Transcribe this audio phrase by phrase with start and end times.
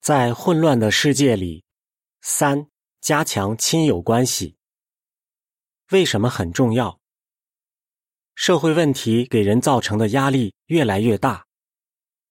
[0.00, 1.62] 在混乱的世界里，
[2.22, 2.66] 三
[3.02, 4.56] 加强亲友关系。
[5.90, 6.98] 为什么很重要？
[8.34, 11.44] 社会问题给人造成的压力越来越大，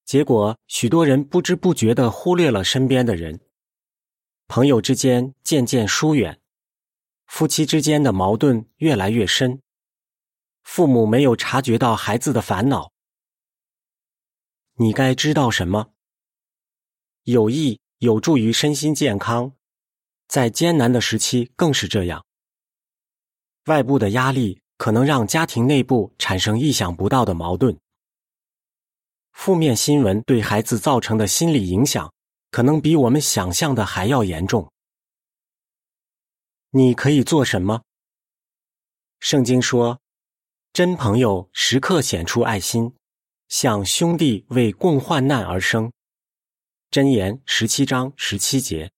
[0.04, 3.40] 结果许多人不知不觉的忽略了身边的人，
[4.48, 6.42] 朋友之间渐渐疏远，
[7.28, 9.62] 夫妻之间的矛盾越来越深，
[10.64, 12.92] 父母没有察觉到孩子的烦恼。
[14.78, 15.94] 你该知道什么？
[17.24, 19.54] 有益有助于身心健康，
[20.28, 22.26] 在艰难的时期更是这样。
[23.66, 27.78] 外部的压力可能让家庭内部产生意想不到的矛盾，
[29.34, 32.12] 负面新闻对孩子造成的心理影响，
[32.50, 34.72] 可能比我们想象的还要严重。
[36.72, 37.82] 你可以做什么？
[39.20, 40.00] 圣经说
[40.72, 42.96] ：“真朋友时刻显出爱心，
[43.50, 45.92] 像兄弟为共患难而生。”
[46.92, 48.92] 箴言十七章十七节，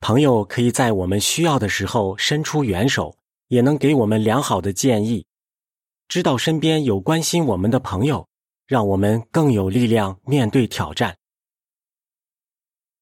[0.00, 5.24] 朋友可以在我们需要的时候伸出援手，也能给我们良好的建议。
[6.08, 8.28] 知道身边有关心我们的朋友，
[8.66, 11.16] 让我们更有力量面对挑战。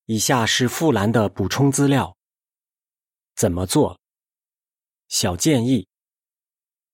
[0.04, 2.14] 以下是富兰的补充资料：
[3.34, 3.98] 怎么做？
[5.08, 5.88] 小建议：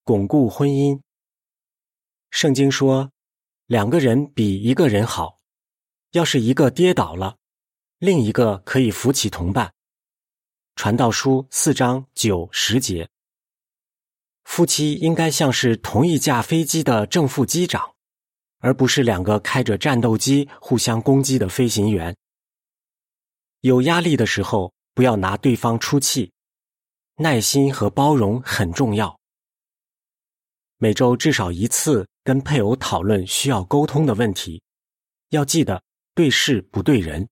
[0.05, 1.01] 巩固婚姻。
[2.31, 3.11] 圣经说，
[3.67, 5.42] 两个人比一个人好。
[6.13, 7.39] 要是一个跌倒了，
[7.99, 9.73] 另一个可以扶起同伴。
[10.77, 13.09] 传道书四章九十节，
[14.45, 17.95] 夫妻应该像是同一架飞机的正副机长，
[18.59, 22.15] 而不是两个开着战斗机互相攻击的飞行员。
[23.61, 26.31] 有压力的时候，不要拿对方出气，
[27.17, 29.19] 耐心和包容很重要。
[30.77, 34.63] 每周至少一次跟配偶讨论需要沟通的问题，
[35.31, 35.83] 要记得。
[36.15, 37.27] 对事不对人，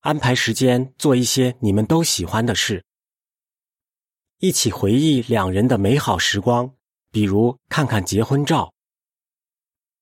[0.00, 2.84] 安排时间做一些你们都喜欢的事，
[4.38, 6.74] 一起回忆两人的美好时光，
[7.10, 8.74] 比如看看结婚照。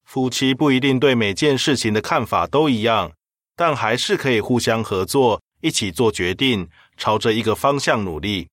[0.02, 3.14] 夫妻不一定对每件事情的看法都一样，
[3.54, 8.48] 但还是可以互相合作，一起做决定，朝着一个方向努力。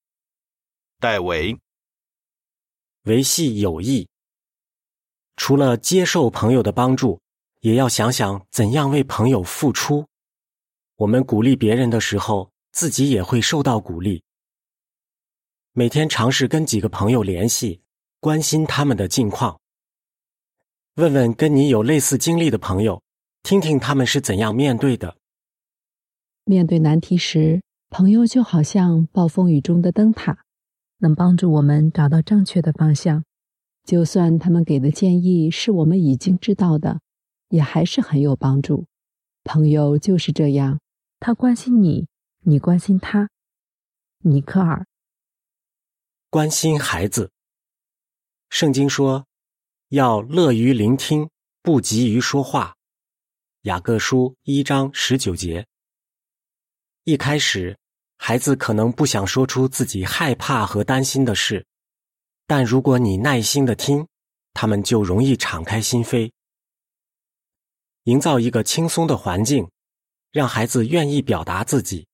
[1.00, 1.58] 戴维，
[3.06, 4.08] 维系友谊，
[5.36, 7.20] 除了接受朋友的帮助。
[7.62, 10.06] 也要想想怎样为朋友付出。
[10.96, 14.24] 我们鼓励别人的时候，自己也会受到鼓励。
[15.74, 17.82] 每天尝试跟几个朋友联系，
[18.20, 19.60] 关心他们的近况。
[20.96, 23.02] 问问跟你有类似经历的朋友，
[23.44, 25.16] 听听他们是怎样面对的。
[26.44, 30.40] 面对难题时，朋友就好像暴风雨中的灯塔，
[30.98, 33.24] 能帮助我们找到正确的方向。
[33.86, 37.00] 就算他们给的建议是我们已经知道的。
[37.52, 38.88] 也还是很有帮助。
[39.44, 40.80] 朋友就是这样，
[41.20, 42.08] 他关心你，
[42.40, 43.30] 你关心他。
[44.24, 44.86] 尼克尔，
[46.30, 47.32] 关心孩子。
[48.50, 49.26] 圣经说，
[49.90, 51.30] 要乐于聆听，
[51.62, 52.76] 不急于说话。
[53.64, 55.68] 雅各书一章十九节。
[57.04, 57.78] 一开始，
[58.18, 61.66] 孩子可能不想说出自己害怕和担心的事，
[62.46, 64.08] 但如果你耐心的听，
[64.54, 66.32] 他们就容易敞开心扉。
[68.04, 69.70] 营造一个轻松的环境，
[70.32, 72.08] 让孩子愿意表达自己。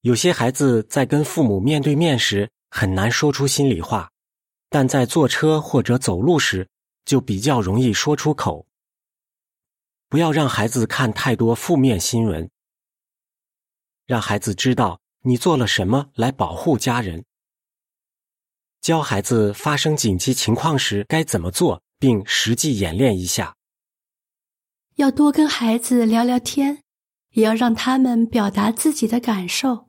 [0.00, 4.10] 有些孩子在跟父母面对面时很难说出心里话，
[4.68, 6.68] 但在坐车或者走路时
[7.04, 8.66] 就比较容易说出口。
[10.08, 12.50] 不要让孩子看太多负面新闻，
[14.06, 17.24] 让孩子知道你做了什么来保护家人。
[18.80, 23.54] 教孩子发生紧急情况时该怎么做，并实际演练一下。
[24.96, 26.82] 要多跟孩子聊聊天，
[27.30, 29.88] 也要让他们表达自己的感受。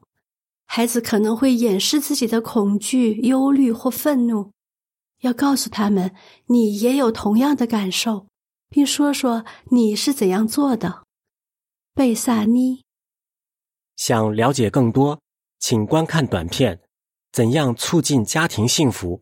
[0.65, 4.51] 孩子可能会掩饰自己的恐惧、忧虑或愤怒，
[5.19, 6.15] 要告诉他们
[6.47, 8.27] 你也有同样的感受，
[8.69, 11.03] 并说说你是怎样做的。
[11.93, 12.83] 贝萨妮，
[13.97, 15.19] 想了解更多，
[15.59, 16.77] 请观看短片
[17.31, 19.17] 《怎样促进家庭幸福》，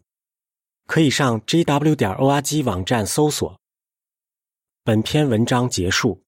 [0.87, 3.59] 可以上 jw 点 org 网站搜索。
[4.83, 6.23] 本篇文章结束。